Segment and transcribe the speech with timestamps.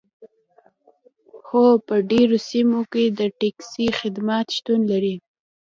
[1.49, 5.15] هو په ډیرو سیمو کې د ټکسي خدمات شتون لري